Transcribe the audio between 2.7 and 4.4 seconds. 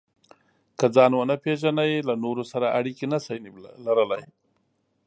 اړیکې نشئ لرلای.